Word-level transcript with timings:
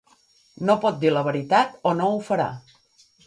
No 0.69 0.75
pot 0.85 0.97
dir 1.03 1.11
la 1.17 1.23
veritat 1.27 1.77
o 1.91 1.93
no 1.99 2.09
ho 2.13 2.17
farà. 2.33 2.51